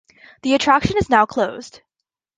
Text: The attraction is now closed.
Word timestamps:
The 0.41 0.55
attraction 0.55 0.97
is 0.97 1.11
now 1.11 1.27
closed. 1.27 1.81